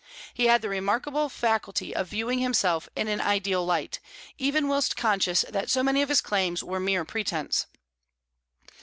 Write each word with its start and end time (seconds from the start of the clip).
He 0.33 0.45
had 0.47 0.63
the 0.63 0.69
remarkable 0.69 1.29
faculty 1.29 1.95
of 1.95 2.07
viewing 2.07 2.39
himself 2.39 2.89
in 2.95 3.07
an 3.07 3.21
ideal 3.21 3.63
light, 3.63 3.99
even 4.39 4.67
whilst 4.67 4.97
conscious 4.97 5.45
that 5.47 5.69
so 5.69 5.83
many 5.83 6.01
of 6.01 6.09
his 6.09 6.21
claims 6.21 6.63
were 6.63 6.79
mere 6.79 7.05
pretence. 7.05 7.67